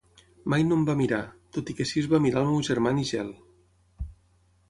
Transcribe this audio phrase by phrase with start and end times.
[0.53, 1.19] Mai no em va mirar,
[1.57, 3.29] tot i que sí es va mirar el meu germà Nigel.